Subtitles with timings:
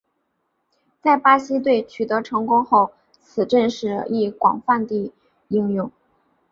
[0.99, 5.13] 在巴西队取得成功后此阵式亦广泛地
[5.49, 5.91] 应用。